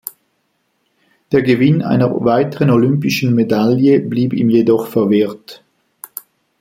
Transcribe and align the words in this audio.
Der 1.31 1.43
Gewinn 1.43 1.83
einer 1.83 2.25
weiteren 2.25 2.71
olympischen 2.71 3.35
Medaille 3.35 3.99
blieb 3.99 4.33
ihm 4.33 4.49
jedoch 4.49 4.87
verwehrt. 4.87 5.63